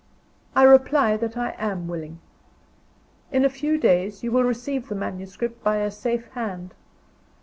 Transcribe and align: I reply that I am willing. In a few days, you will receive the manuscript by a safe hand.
I 0.55 0.63
reply 0.63 1.15
that 1.17 1.37
I 1.37 1.51
am 1.59 1.87
willing. 1.87 2.21
In 3.31 3.45
a 3.45 3.49
few 3.51 3.77
days, 3.77 4.23
you 4.23 4.31
will 4.31 4.43
receive 4.43 4.87
the 4.89 4.95
manuscript 4.95 5.63
by 5.63 5.77
a 5.77 5.91
safe 5.91 6.25
hand. 6.29 6.73